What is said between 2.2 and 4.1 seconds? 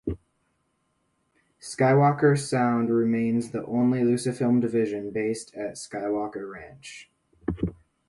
Sound remains the only